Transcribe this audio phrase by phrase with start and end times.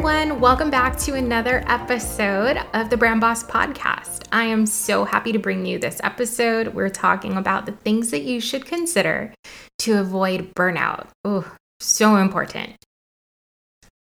[0.00, 0.40] Everyone.
[0.40, 4.26] Welcome back to another episode of the Brand Boss Podcast.
[4.32, 6.68] I am so happy to bring you this episode.
[6.68, 9.34] We're talking about the things that you should consider
[9.80, 11.08] to avoid burnout.
[11.22, 12.76] Oh, so important.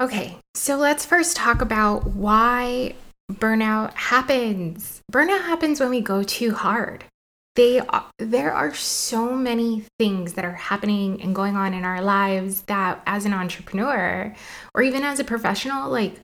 [0.01, 2.93] Okay, so let's first talk about why
[3.31, 4.99] burnout happens.
[5.09, 7.05] Burnout happens when we go too hard
[7.57, 7.81] they
[8.19, 13.01] there are so many things that are happening and going on in our lives that
[13.05, 14.33] as an entrepreneur
[14.73, 16.15] or even as a professional like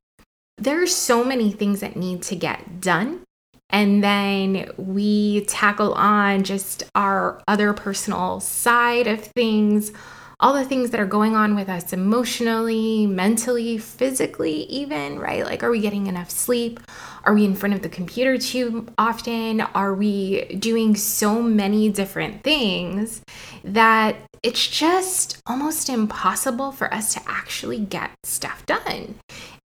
[0.58, 3.22] there are so many things that need to get done.
[3.70, 9.92] And then we tackle on just our other personal side of things
[10.40, 15.46] all the things that are going on with us emotionally, mentally, physically, even, right?
[15.46, 16.80] Like, are we getting enough sleep?
[17.24, 19.62] Are we in front of the computer too often?
[19.62, 23.22] Are we doing so many different things
[23.64, 29.16] that it's just almost impossible for us to actually get stuff done?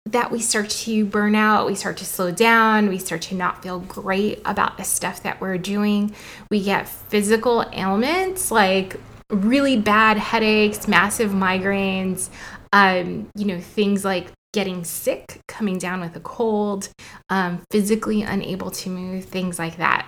[0.05, 3.63] That we start to burn out, we start to slow down, we start to not
[3.63, 6.15] feel great about the stuff that we're doing.
[6.51, 9.01] We get physical ailments like
[9.31, 12.31] really bad headaches, massive migraines,
[12.73, 16.89] um, you know, things like getting sick, coming down with a cold,
[17.29, 20.07] um, physically unable to move, things like that.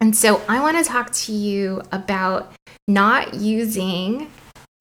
[0.00, 2.52] And so I want to talk to you about
[2.86, 4.30] not using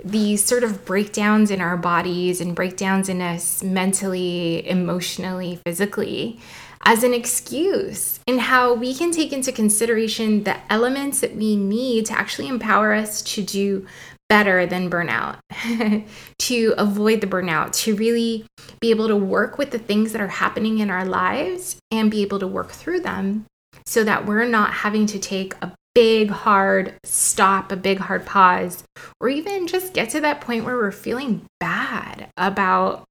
[0.04, 6.40] these sort of breakdowns in our bodies and breakdowns in us mentally, emotionally, physically
[6.88, 12.06] as an excuse and how we can take into consideration the elements that we need
[12.06, 13.86] to actually empower us to do
[14.30, 15.38] better than burnout,
[16.40, 18.46] to avoid the burnout, to really
[18.80, 22.22] be able to work with the things that are happening in our lives and be
[22.22, 23.46] able to work through them
[23.86, 28.86] so that we're not having to take a big hard stop, a big hard pause,
[29.20, 33.04] or even just get to that point where we're feeling bad about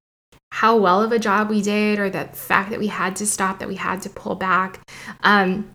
[0.57, 3.59] how well of a job we did or the fact that we had to stop,
[3.59, 4.81] that we had to pull back.
[5.23, 5.71] Um,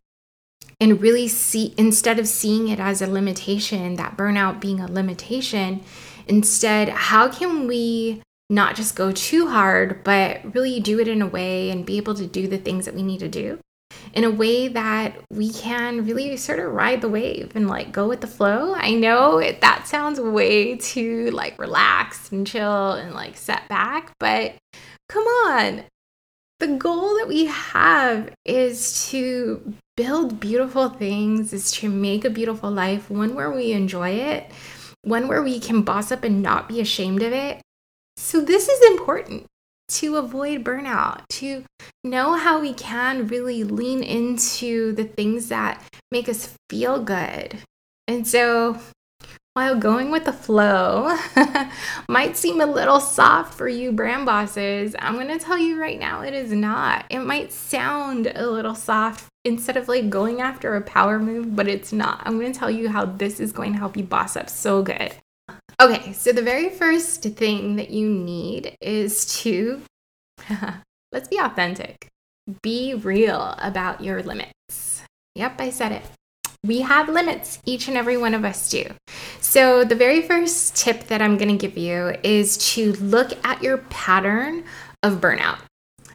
[0.80, 5.84] and really see, instead of seeing it as a limitation, that burnout being a limitation,
[6.26, 11.28] instead, how can we not just go too hard, but really do it in a
[11.28, 13.60] way and be able to do the things that we need to do
[14.14, 18.08] in a way that we can really sort of ride the wave and like go
[18.08, 18.74] with the flow.
[18.76, 24.12] I know it, that sounds way too like relaxed and chill and like set back,
[24.20, 24.56] but
[25.10, 25.84] come on.
[26.60, 32.70] The goal that we have is to build beautiful things, is to make a beautiful
[32.70, 34.52] life, one where we enjoy it,
[35.04, 37.62] one where we can boss up and not be ashamed of it.
[38.18, 39.48] So, this is important
[39.96, 41.64] to avoid burnout, to
[42.04, 45.82] know how we can really lean into the things that
[46.12, 47.60] make us feel good.
[48.08, 48.80] And so,
[49.54, 51.18] while going with the flow
[52.10, 56.00] might seem a little soft for you brand bosses, I'm going to tell you right
[56.00, 57.06] now it is not.
[57.10, 61.68] It might sound a little soft instead of like going after a power move, but
[61.68, 62.22] it's not.
[62.26, 64.84] I'm going to tell you how this is going to help you boss up so
[64.84, 65.16] good.
[65.82, 69.82] Okay, so the very first thing that you need is to
[71.12, 72.08] let's be authentic.
[72.62, 75.02] Be real about your limits.
[75.34, 76.04] Yep, I said it.
[76.64, 78.86] We have limits, each and every one of us do.
[79.40, 83.64] So, the very first tip that I'm going to give you is to look at
[83.64, 84.66] your pattern
[85.02, 85.62] of burnout.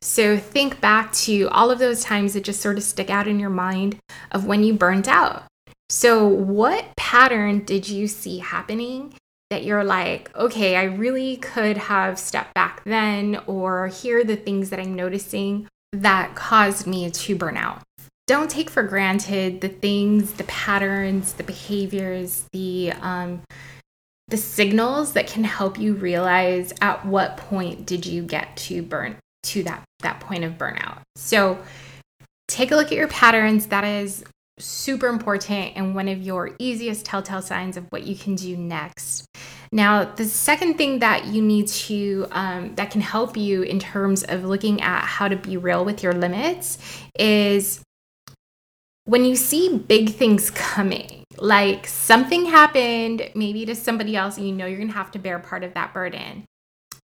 [0.00, 3.40] So, think back to all of those times that just sort of stick out in
[3.40, 3.98] your mind
[4.30, 5.42] of when you burnt out.
[5.90, 9.12] So, what pattern did you see happening
[9.50, 14.36] that you're like, okay, I really could have stepped back then, or here are the
[14.36, 17.82] things that I'm noticing that caused me to burn out.
[18.26, 23.42] Don't take for granted the things, the patterns, the behaviors, the um,
[24.28, 29.16] the signals that can help you realize at what point did you get to burn
[29.44, 31.00] to that that point of burnout.
[31.14, 31.58] So
[32.48, 33.66] take a look at your patterns.
[33.66, 34.24] That is
[34.58, 39.26] super important and one of your easiest telltale signs of what you can do next.
[39.70, 44.22] Now, the second thing that you need to, um, that can help you in terms
[44.22, 46.78] of looking at how to be real with your limits
[47.18, 47.82] is
[49.04, 54.54] when you see big things coming, like something happened maybe to somebody else and you
[54.54, 56.44] know you're to have to bear part of that burden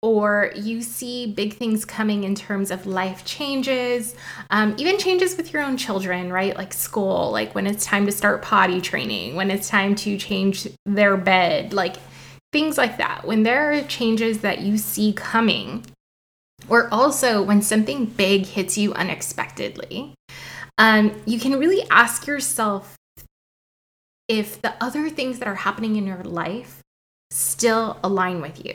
[0.03, 4.15] or you see big things coming in terms of life changes,
[4.51, 6.57] um, even changes with your own children, right?
[6.57, 10.69] Like school, like when it's time to start potty training, when it's time to change
[10.87, 11.97] their bed, like
[12.53, 13.27] things like that.
[13.27, 15.85] When there are changes that you see coming,
[16.69, 20.15] or also when something big hits you unexpectedly,
[20.77, 22.97] um, you can really ask yourself
[24.29, 26.83] if the other things that are happening in your life
[27.31, 28.75] still align with you.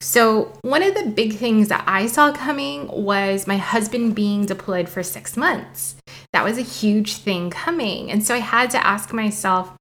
[0.00, 4.88] So, one of the big things that I saw coming was my husband being deployed
[4.88, 5.96] for six months.
[6.32, 8.10] That was a huge thing coming.
[8.10, 9.72] And so I had to ask myself,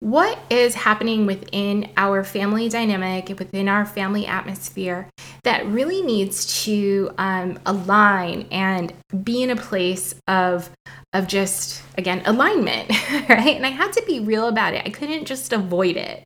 [0.00, 5.08] what is happening within our family dynamic, within our family atmosphere
[5.44, 8.92] that really needs to um, align and
[9.24, 10.70] be in a place of
[11.12, 12.90] of just again alignment,
[13.28, 13.56] right?
[13.56, 14.82] And I had to be real about it.
[14.84, 16.24] I couldn't just avoid it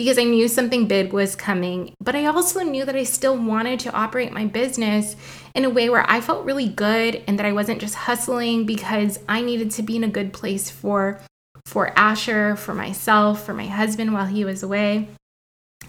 [0.00, 3.80] because I knew something big was coming, but I also knew that I still wanted
[3.80, 5.14] to operate my business
[5.54, 9.18] in a way where I felt really good and that I wasn't just hustling because
[9.28, 11.20] I needed to be in a good place for
[11.66, 15.08] for Asher, for myself, for my husband while he was away.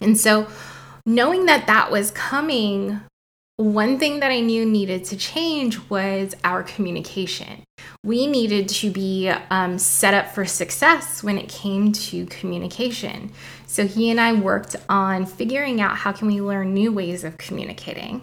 [0.01, 0.49] And so
[1.05, 2.99] knowing that that was coming
[3.61, 7.63] one thing that I knew needed to change was our communication.
[8.03, 13.31] We needed to be um, set up for success when it came to communication.
[13.71, 17.37] So he and I worked on figuring out how can we learn new ways of
[17.37, 18.21] communicating.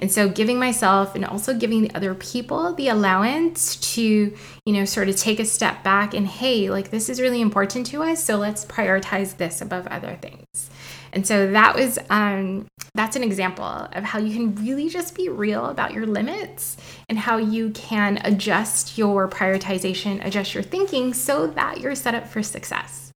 [0.00, 4.86] And so giving myself and also giving the other people the allowance to, you know,
[4.86, 8.24] sort of take a step back and hey, like this is really important to us,
[8.24, 10.70] so let's prioritize this above other things.
[11.12, 15.28] And so that was um, that's an example of how you can really just be
[15.28, 16.78] real about your limits
[17.10, 22.26] and how you can adjust your prioritization, adjust your thinking so that you're set up
[22.26, 23.07] for success.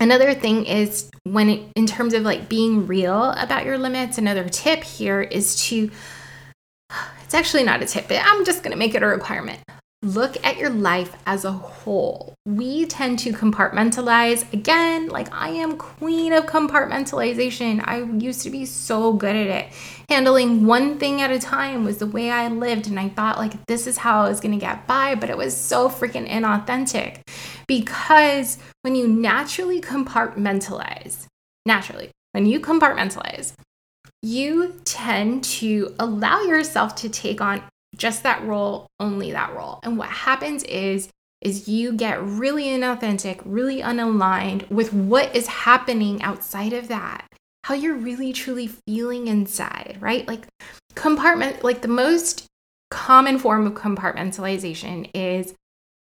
[0.00, 4.48] Another thing is when it, in terms of like being real about your limits, another
[4.48, 5.90] tip here is to
[7.22, 9.60] it's actually not a tip, but I'm just going to make it a requirement
[10.02, 12.34] look at your life as a whole.
[12.46, 14.50] We tend to compartmentalize.
[14.52, 17.86] Again, like I am queen of compartmentalization.
[17.86, 19.72] I used to be so good at it.
[20.08, 23.66] Handling one thing at a time was the way I lived and I thought like
[23.66, 27.20] this is how I was going to get by, but it was so freaking inauthentic.
[27.66, 31.26] Because when you naturally compartmentalize,
[31.66, 33.52] naturally, when you compartmentalize,
[34.22, 37.62] you tend to allow yourself to take on
[38.00, 39.78] just that role, only that role.
[39.84, 41.08] And what happens is
[41.40, 47.26] is you get really inauthentic, really unaligned with what is happening outside of that.
[47.64, 50.26] How you're really truly feeling inside, right?
[50.26, 50.46] Like
[50.94, 52.46] compartment like the most
[52.90, 55.54] common form of compartmentalization is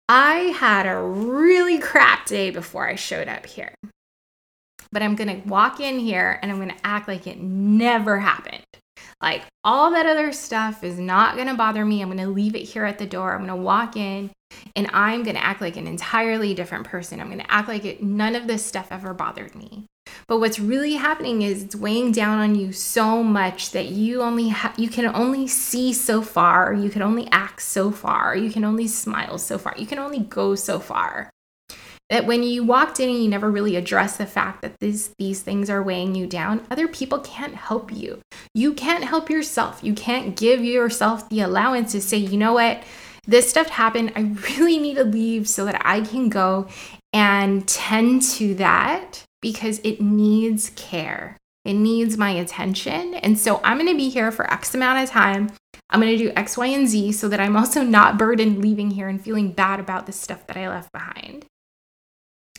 [0.09, 3.75] I had a really crap day before I showed up here.
[4.91, 8.19] But I'm going to walk in here and I'm going to act like it never
[8.19, 8.65] happened.
[9.23, 12.03] Like all that other stuff is not going to bother me.
[12.03, 13.33] I'm going to leave it here at the door.
[13.33, 14.31] I'm going to walk in
[14.75, 17.21] and I'm going to act like an entirely different person.
[17.21, 19.87] I'm going to act like it, none of this stuff ever bothered me.
[20.27, 24.49] But what's really happening is it's weighing down on you so much that you only
[24.49, 28.65] ha- you can only see so far, you can only act so far, you can
[28.65, 31.31] only smile so far, you can only go so far
[32.13, 35.41] that when you walked in and you never really addressed the fact that these these
[35.41, 38.21] things are weighing you down other people can't help you.
[38.53, 39.83] You can't help yourself.
[39.83, 42.83] You can't give yourself the allowance to say you know what?
[43.27, 44.13] This stuff happened.
[44.15, 46.69] I really need to leave so that i can go
[47.15, 51.39] and tend to that because it needs care.
[51.65, 53.15] It needs my attention.
[53.15, 55.51] And so i'm going to be here for x amount of time.
[55.89, 58.93] I'm going to do X, Y, and Z so that I'm also not burdened leaving
[58.93, 61.45] here and feeling bad about the stuff that I left behind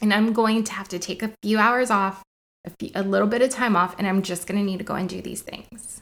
[0.03, 2.22] and I'm going to have to take a few hours off,
[2.65, 4.83] a, few, a little bit of time off, and I'm just going to need to
[4.83, 6.01] go and do these things.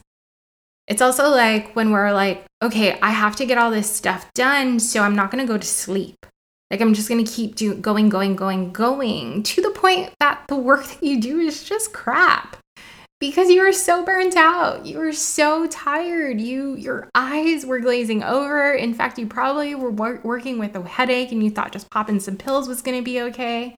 [0.88, 4.80] It's also like when we're like, okay, I have to get all this stuff done,
[4.80, 6.26] so I'm not going to go to sleep.
[6.68, 10.42] Like I'm just going to keep do- going, going, going, going to the point that
[10.48, 12.56] the work that you do is just crap
[13.22, 14.84] because you were so burnt out.
[14.84, 16.40] You were so tired.
[16.40, 18.72] You your eyes were glazing over.
[18.72, 22.18] In fact, you probably were wor- working with a headache and you thought just popping
[22.18, 23.76] some pills was going to be okay.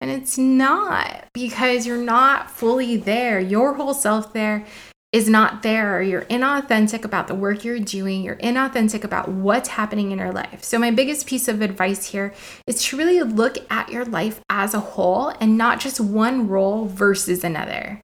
[0.00, 4.64] And it's not because you're not fully there, your whole self there
[5.10, 10.12] is not there, you're inauthentic about the work you're doing, you're inauthentic about what's happening
[10.12, 10.62] in your life.
[10.62, 12.32] So, my biggest piece of advice here
[12.68, 16.84] is to really look at your life as a whole and not just one role
[16.84, 18.00] versus another.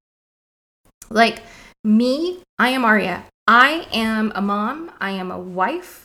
[1.10, 1.42] Like
[1.82, 3.24] me, I am Aria.
[3.46, 6.04] I am a mom, I am a wife,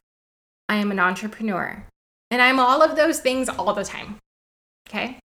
[0.67, 1.85] I am an entrepreneur,
[2.31, 4.17] and I'm all of those things all the time.
[4.89, 5.19] Okay.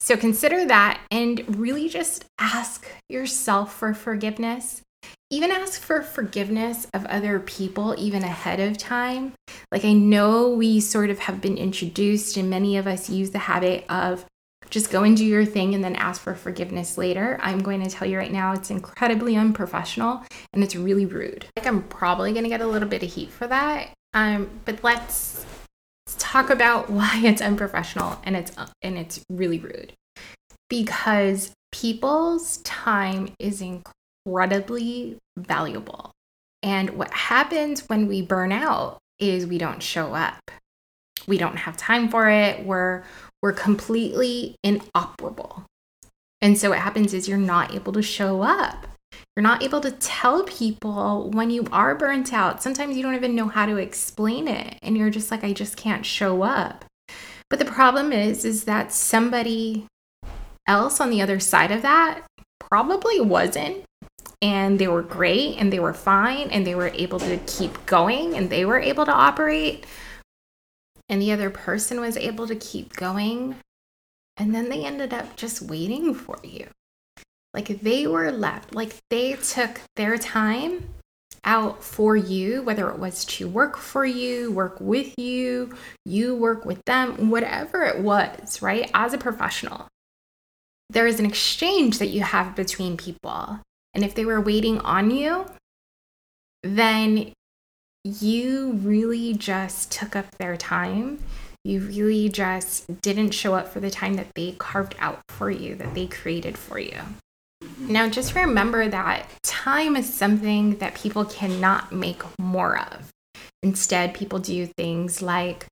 [0.00, 4.82] So consider that and really just ask yourself for forgiveness
[5.30, 9.32] even ask for forgiveness of other people even ahead of time.
[9.70, 13.38] Like, I know we sort of have been introduced, and many of us use the
[13.38, 14.24] habit of
[14.70, 17.38] just go and do your thing and then ask for forgiveness later.
[17.42, 20.22] I'm going to tell you right now, it's incredibly unprofessional
[20.52, 21.46] and it's really rude.
[21.56, 23.90] Like, I'm probably going to get a little bit of heat for that.
[24.14, 25.44] Um, but let's
[26.18, 29.92] talk about why it's unprofessional and it's and it's really rude
[30.68, 36.12] because people's time is incredibly valuable.
[36.62, 40.50] And what happens when we burn out is we don't show up.
[41.26, 42.64] We don't have time for it.
[42.64, 43.04] We're
[43.42, 45.64] we're completely inoperable.
[46.42, 48.86] And so what happens is you're not able to show up.
[49.36, 52.62] You're not able to tell people when you are burnt out.
[52.62, 55.76] Sometimes you don't even know how to explain it and you're just like I just
[55.76, 56.84] can't show up.
[57.48, 59.86] But the problem is is that somebody
[60.66, 62.22] else on the other side of that
[62.58, 63.84] probably wasn't
[64.42, 68.36] and they were great and they were fine and they were able to keep going
[68.36, 69.84] and they were able to operate
[71.10, 73.56] and the other person was able to keep going
[74.38, 76.66] and then they ended up just waiting for you.
[77.52, 80.88] Like they were left like they took their time
[81.44, 85.74] out for you whether it was to work for you work with you
[86.04, 88.90] you work with them whatever it was right?
[88.94, 89.88] As a professional
[90.90, 93.60] there is an exchange that you have between people.
[93.94, 95.46] And if they were waiting on you,
[96.62, 97.32] then
[98.04, 101.18] you really just took up their time.
[101.64, 105.74] You really just didn't show up for the time that they carved out for you,
[105.74, 106.98] that they created for you.
[107.78, 113.10] Now, just remember that time is something that people cannot make more of.
[113.62, 115.66] Instead, people do things like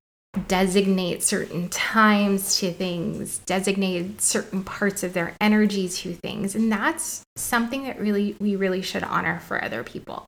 [0.47, 6.55] designate certain times to things, designate certain parts of their energy to things.
[6.55, 10.27] And that's something that really we really should honor for other people.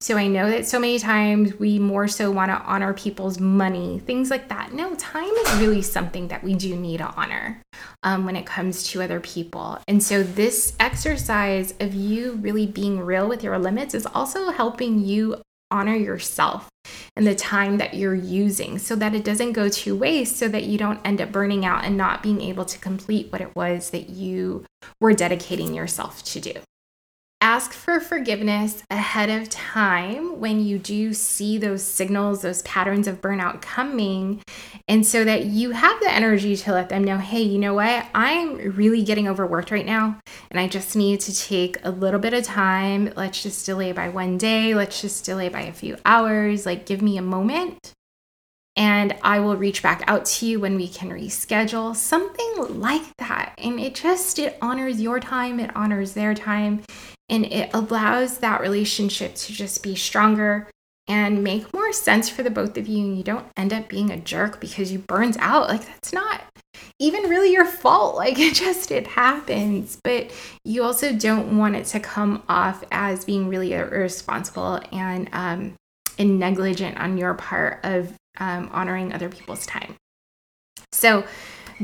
[0.00, 4.00] So I know that so many times we more so want to honor people's money,
[4.00, 4.72] things like that.
[4.72, 7.60] No, time is really something that we do need to honor
[8.02, 9.78] um, when it comes to other people.
[9.88, 15.04] And so this exercise of you really being real with your limits is also helping
[15.04, 16.68] you honor yourself
[17.16, 20.64] and the time that you're using so that it doesn't go to waste so that
[20.64, 23.90] you don't end up burning out and not being able to complete what it was
[23.90, 24.64] that you
[25.00, 26.54] were dedicating yourself to do
[27.40, 33.20] ask for forgiveness ahead of time when you do see those signals, those patterns of
[33.20, 34.42] burnout coming.
[34.86, 38.06] And so that you have the energy to let them know, hey, you know what?
[38.14, 40.18] I'm really getting overworked right now.
[40.50, 43.12] And I just need to take a little bit of time.
[43.16, 44.74] Let's just delay by one day.
[44.74, 46.66] Let's just delay by a few hours.
[46.66, 47.94] Like, give me a moment
[48.76, 53.54] and I will reach back out to you when we can reschedule something like that.
[53.58, 56.84] And it just it honors your time, it honors their time,
[57.28, 60.68] and it allows that relationship to just be stronger
[61.08, 64.10] and make more sense for the both of you and you don't end up being
[64.10, 65.68] a jerk because you burned out.
[65.68, 66.42] Like that's not
[66.98, 68.16] even really your fault.
[68.18, 69.98] Like it just it happens.
[70.02, 70.32] But
[70.64, 75.74] you also don't want it to come off as being really irresponsible and um
[76.18, 79.94] and negligent on your part of um, honoring other people's time.
[80.92, 81.24] So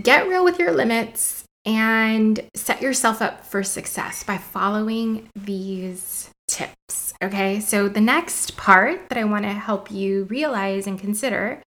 [0.02, 7.14] get real with your limits and set yourself up for success by following these tips.
[7.22, 11.62] Okay, so the next part that I want to help you realize and consider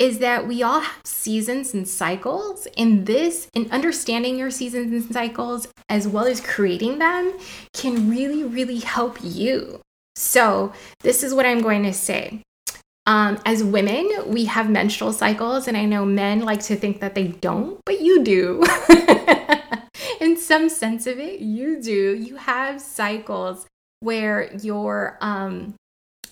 [0.00, 5.12] is that we all have seasons and cycles and this in understanding your seasons and
[5.12, 7.34] cycles as well as creating them
[7.74, 9.78] can really really help you
[10.16, 12.42] so this is what i'm going to say
[13.06, 17.14] um, as women, we have menstrual cycles, and I know men like to think that
[17.14, 18.62] they don't, but you do.
[20.20, 22.14] In some sense of it, you do.
[22.14, 23.66] You have cycles
[24.00, 25.74] where your um,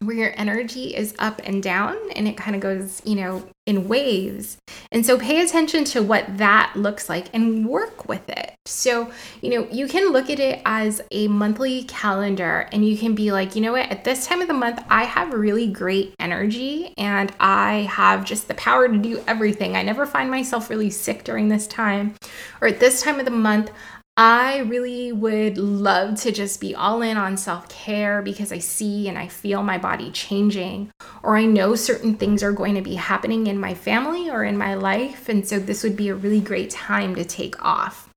[0.00, 3.86] where your energy is up and down and it kind of goes, you know, in
[3.86, 4.56] waves.
[4.90, 8.54] And so pay attention to what that looks like and work with it.
[8.64, 9.10] So,
[9.42, 13.30] you know, you can look at it as a monthly calendar and you can be
[13.30, 16.94] like, you know what, at this time of the month, I have really great energy
[16.96, 19.76] and I have just the power to do everything.
[19.76, 22.14] I never find myself really sick during this time.
[22.60, 23.70] Or at this time of the month,
[24.18, 29.06] I really would love to just be all in on self care because I see
[29.06, 30.90] and I feel my body changing,
[31.22, 34.58] or I know certain things are going to be happening in my family or in
[34.58, 35.28] my life.
[35.28, 38.08] And so this would be a really great time to take off.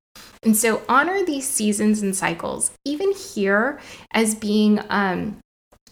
[0.41, 3.79] And so honor these seasons and cycles, even here
[4.12, 5.38] as being um,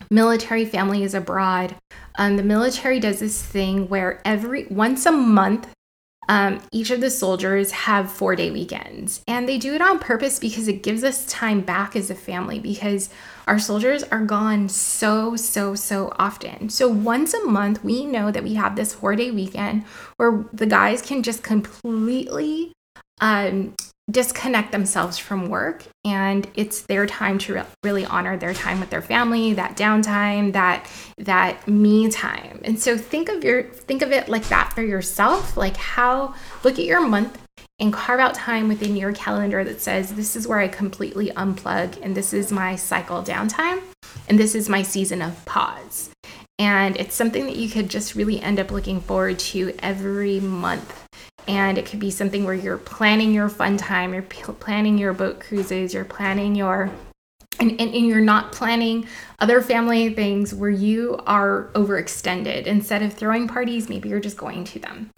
[0.10, 1.76] military families abroad.
[2.18, 5.68] Um, the military does this thing where every once a month
[6.30, 9.24] um, each of the soldiers have four day weekends.
[9.28, 12.60] And they do it on purpose because it gives us time back as a family
[12.60, 13.10] because
[13.48, 16.70] our soldiers are gone so, so, so often.
[16.70, 19.86] So once a month, we know that we have this four day weekend
[20.18, 22.74] where the guys can just completely
[23.22, 23.74] um,
[24.10, 28.90] disconnect themselves from work and it's their time to re- really honor their time with
[28.90, 32.60] their family that downtime that that me time.
[32.64, 36.80] And so think of your think of it like that for yourself like how look
[36.80, 37.38] at your month
[37.80, 41.98] and carve out time within your calendar that says this is where i completely unplug
[42.02, 43.82] and this is my cycle downtime
[44.28, 46.10] and this is my season of pause.
[46.58, 51.09] And it's something that you could just really end up looking forward to every month
[51.48, 55.40] and it could be something where you're planning your fun time, you're planning your boat
[55.40, 56.92] cruises, you're planning your
[57.60, 59.06] and, and, and, you're not planning
[59.40, 62.64] other family things where you are overextended.
[62.64, 65.10] Instead of throwing parties, maybe you're just going to them.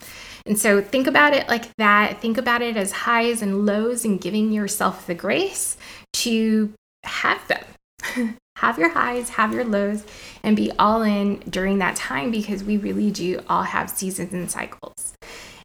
[0.47, 2.19] And so think about it like that.
[2.19, 5.77] Think about it as highs and lows and giving yourself the grace
[6.13, 6.73] to
[7.03, 8.37] have them.
[8.61, 10.05] have your highs, have your lows,
[10.43, 14.49] and be all in during that time because we really do all have seasons and
[14.51, 15.00] cycles.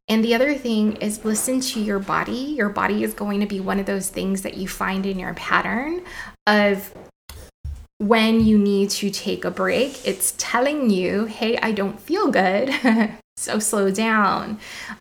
[0.08, 2.54] And the other thing is listen to your body.
[2.56, 5.34] Your body is going to be one of those things that you find in your
[5.34, 6.02] pattern
[6.46, 6.94] of
[7.98, 10.06] when you need to take a break.
[10.06, 12.70] It's telling you, hey, I don't feel good.
[13.36, 14.58] so slow down.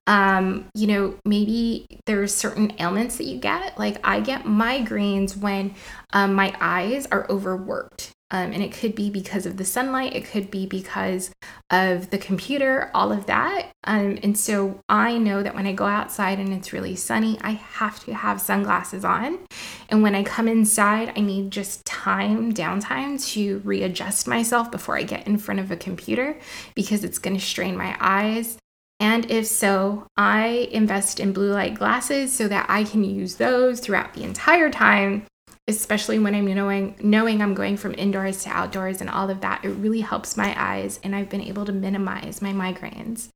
[0.08, 3.78] Um, you know, maybe there's certain ailments that you get.
[3.78, 5.76] Like I get migraines when
[6.14, 8.12] um, my eyes are overworked.
[8.36, 11.32] Um, and it could be because of the sunlight, it could be because
[11.70, 13.72] of the computer, all of that.
[13.86, 17.52] Um, and so I know that when I go outside and it's really sunny, I
[17.52, 19.39] have to have sunglasses on.
[19.88, 25.04] And when I come inside, I need just time, downtime to readjust myself before I
[25.04, 26.38] get in front of a computer
[26.76, 28.58] because it's going to strain my eyes.
[29.00, 33.80] And if so, I invest in blue light glasses so that I can use those
[33.80, 35.26] throughout the entire time
[35.67, 39.65] especially when I'm knowing knowing I'm going from indoors to outdoors and all of that,
[39.65, 43.30] it really helps my eyes, and I've been able to minimize my migraines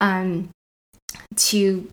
[0.00, 0.50] um,
[1.36, 1.88] to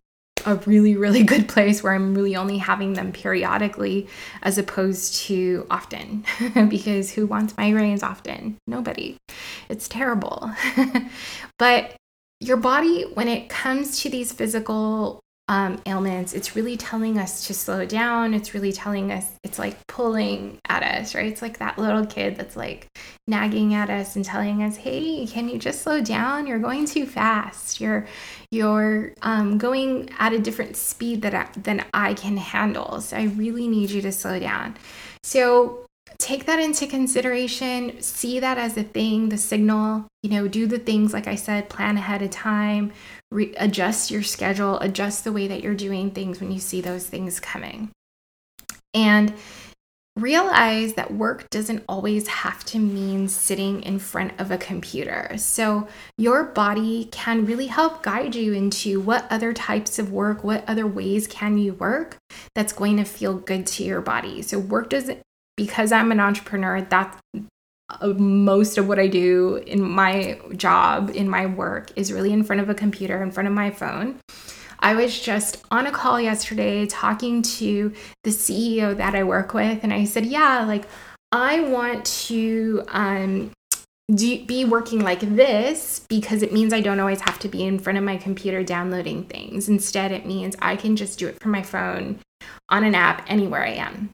[0.45, 4.07] a really really good place where I'm really only having them periodically
[4.41, 6.25] as opposed to often
[6.69, 8.57] because who wants migraines often?
[8.67, 9.17] Nobody.
[9.69, 10.51] It's terrible.
[11.59, 11.95] but
[12.39, 17.53] your body when it comes to these physical um, ailments, it's really telling us to
[17.53, 18.33] slow down.
[18.33, 21.27] It's really telling us, it's like pulling at us, right?
[21.27, 22.87] It's like that little kid that's like
[23.27, 26.47] nagging at us and telling us, hey, can you just slow down?
[26.47, 27.79] You're going too fast.
[27.79, 28.07] You're,
[28.49, 32.99] you're um, going at a different speed that I, than I can handle.
[33.01, 34.75] So I really need you to slow down.
[35.23, 35.85] So
[36.17, 40.79] take that into consideration see that as a thing the signal you know do the
[40.79, 42.91] things like i said plan ahead of time
[43.31, 47.07] re- adjust your schedule adjust the way that you're doing things when you see those
[47.07, 47.91] things coming
[48.93, 49.33] and
[50.17, 55.33] realize that work doesn't always have to mean sitting in front of a computer.
[55.37, 60.63] So, your body can really help guide you into what other types of work, what
[60.67, 62.17] other ways can you work
[62.53, 64.41] that's going to feel good to your body.
[64.41, 65.21] So, work doesn't
[65.57, 67.41] because I'm an entrepreneur, that's uh,
[68.17, 72.61] most of what I do in my job, in my work, is really in front
[72.61, 74.19] of a computer, in front of my phone.
[74.79, 77.93] I was just on a call yesterday talking to
[78.23, 80.85] the CEO that I work with, and I said, Yeah, like
[81.31, 83.51] I want to um,
[84.13, 87.79] do, be working like this because it means I don't always have to be in
[87.79, 89.69] front of my computer downloading things.
[89.69, 92.19] Instead, it means I can just do it from my phone
[92.69, 94.11] on an app anywhere I am.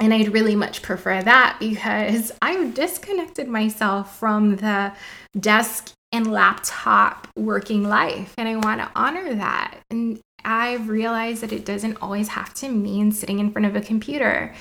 [0.00, 4.92] And I'd really much prefer that because I've disconnected myself from the
[5.38, 8.34] desk and laptop working life.
[8.38, 9.78] And I want to honor that.
[9.90, 13.80] And I've realized that it doesn't always have to mean sitting in front of a
[13.80, 14.54] computer.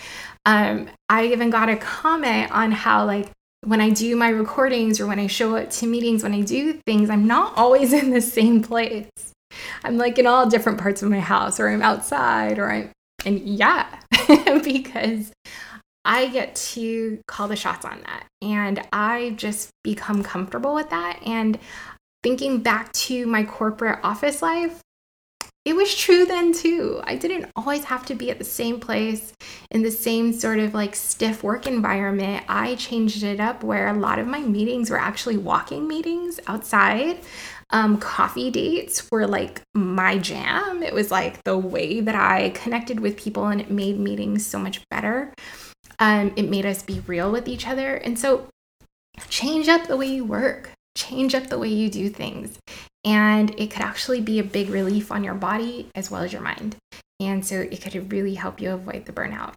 [0.45, 3.29] Um, I even got a comment on how, like,
[3.63, 6.73] when I do my recordings or when I show up to meetings, when I do
[6.85, 9.09] things, I'm not always in the same place.
[9.83, 12.91] I'm like in all different parts of my house, or I'm outside, or I'm
[13.25, 13.87] and yeah,
[14.63, 15.31] because
[16.05, 18.25] I get to call the shots on that.
[18.41, 21.19] And I just become comfortable with that.
[21.25, 21.59] And
[22.23, 24.81] thinking back to my corporate office life,
[25.67, 27.01] it was true then too.
[27.03, 29.33] I didn't always have to be at the same place
[29.69, 32.45] in the same sort of like stiff work environment.
[32.47, 37.19] I changed it up where a lot of my meetings were actually walking meetings outside.
[37.69, 40.83] Um, coffee dates were like my jam.
[40.83, 44.57] It was like the way that I connected with people and it made meetings so
[44.57, 45.33] much better.
[45.99, 47.95] Um, it made us be real with each other.
[47.95, 48.47] And so
[49.29, 52.57] change up the way you work, change up the way you do things.
[53.03, 56.41] And it could actually be a big relief on your body as well as your
[56.41, 56.75] mind.
[57.19, 59.53] And so it could really help you avoid the burnout.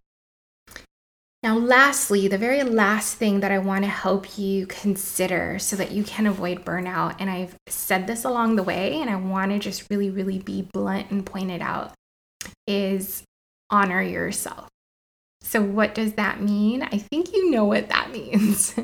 [1.42, 5.90] Now, lastly, the very last thing that I want to help you consider so that
[5.90, 9.58] you can avoid burnout, and I've said this along the way, and I want to
[9.58, 11.94] just really, really be blunt and point it out,
[12.66, 13.22] is
[13.70, 14.68] honor yourself.
[15.40, 16.82] So, what does that mean?
[16.82, 18.74] I think you know what that means.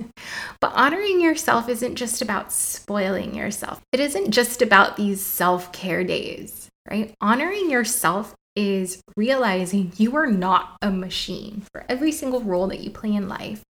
[0.59, 6.05] but honoring yourself isn't just about spoiling yourself, it isn't just about these self care
[6.05, 7.14] days, right?
[7.21, 12.90] Honoring yourself is realizing you are not a machine for every single role that you
[12.90, 13.62] play in life.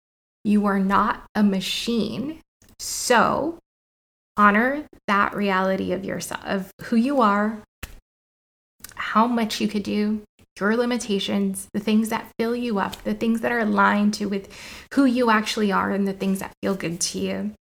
[0.44, 2.40] You are not a machine.
[2.78, 3.58] So,
[4.36, 7.62] honor that reality of yourself, of who you are,
[8.94, 10.22] how much you could do,
[10.58, 14.48] your limitations, the things that fill you up, the things that are aligned to with
[14.94, 17.52] who you actually are and the things that feel good to you.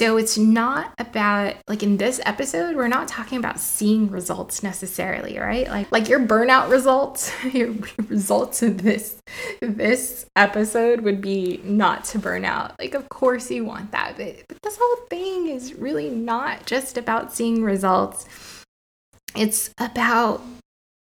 [0.00, 5.38] So it's not about like in this episode we're not talking about seeing results necessarily,
[5.38, 5.68] right?
[5.68, 7.74] Like like your burnout results, your
[8.08, 9.18] results of this
[9.60, 12.80] this episode would be not to burn out.
[12.80, 16.96] Like of course you want that, but, but this whole thing is really not just
[16.96, 18.24] about seeing results.
[19.36, 20.40] It's about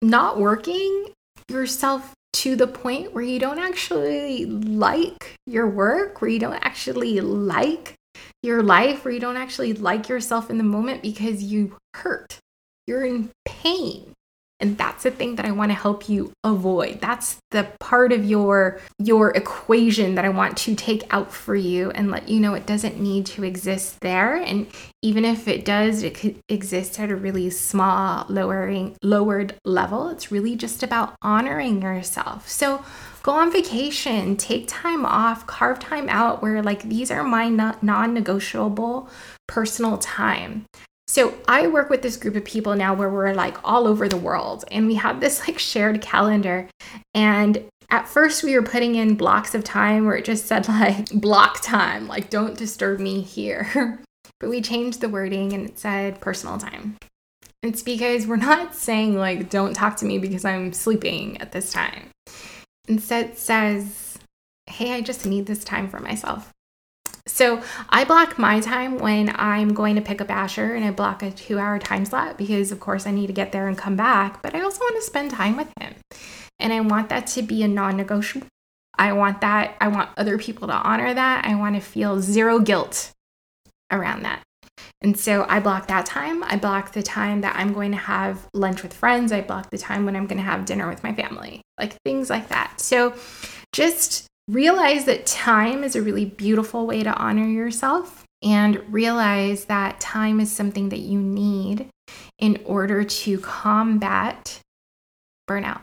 [0.01, 1.09] not working
[1.49, 7.19] yourself to the point where you don't actually like your work, where you don't actually
[7.19, 7.97] like
[8.41, 12.39] your life, where you don't actually like yourself in the moment because you hurt.
[12.87, 14.14] You're in pain.
[14.61, 17.01] And that's the thing that I want to help you avoid.
[17.01, 21.91] That's the part of your your equation that I want to take out for you
[21.91, 24.37] and let you know it doesn't need to exist there.
[24.37, 24.67] And
[25.01, 30.07] even if it does, it could exist at a really small, lowering lowered level.
[30.09, 32.47] It's really just about honoring yourself.
[32.47, 32.83] So
[33.23, 39.09] go on vacation, take time off, carve time out where like these are my non-negotiable
[39.47, 40.65] personal time.
[41.07, 44.17] So I work with this group of people now where we're like all over the
[44.17, 46.67] world and we have this like shared calendar.
[47.13, 51.09] And at first we were putting in blocks of time where it just said like
[51.13, 53.99] block time, like don't disturb me here.
[54.39, 56.97] but we changed the wording and it said personal time.
[57.61, 61.71] It's because we're not saying like don't talk to me because I'm sleeping at this
[61.71, 62.09] time.
[62.87, 64.19] Instead says,
[64.67, 66.51] hey, I just need this time for myself.
[67.27, 71.23] So I block my time when I'm going to pick up Asher and I block
[71.23, 73.95] a two hour time slot because, of course, I need to get there and come
[73.95, 75.95] back, but I also want to spend time with him.
[76.59, 78.47] And I want that to be a non negotiable.
[78.97, 79.75] I want that.
[79.81, 81.45] I want other people to honor that.
[81.45, 83.11] I want to feel zero guilt
[83.91, 84.41] around that.
[85.01, 86.43] And so I block that time.
[86.43, 89.31] I block the time that I'm going to have lunch with friends.
[89.31, 92.29] I block the time when I'm going to have dinner with my family, like things
[92.29, 92.79] like that.
[92.79, 93.13] So
[93.73, 99.99] just realize that time is a really beautiful way to honor yourself and realize that
[99.99, 101.87] time is something that you need
[102.37, 104.59] in order to combat
[105.49, 105.81] burnout.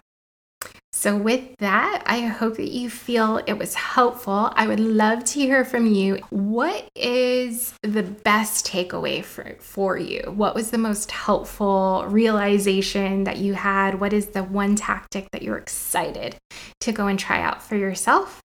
[0.94, 4.52] So, with that, I hope that you feel it was helpful.
[4.54, 6.18] I would love to hear from you.
[6.28, 10.22] What is the best takeaway for, for you?
[10.32, 13.98] What was the most helpful realization that you had?
[13.98, 16.36] What is the one tactic that you're excited
[16.82, 18.41] to go and try out for yourself?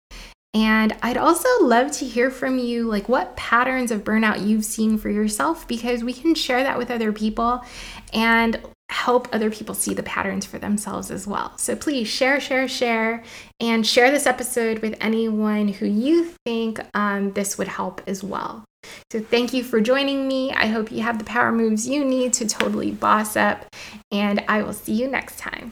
[0.57, 4.97] And I'd also love to hear from you, like what patterns of burnout you've seen
[4.97, 7.63] for yourself, because we can share that with other people
[8.11, 11.55] and help other people see the patterns for themselves as well.
[11.59, 13.23] So please share, share, share,
[13.59, 18.65] and share this episode with anyone who you think um, this would help as well.
[19.11, 20.53] So thank you for joining me.
[20.53, 23.63] I hope you have the power moves you need to totally boss up,
[24.11, 25.71] and I will see you next time.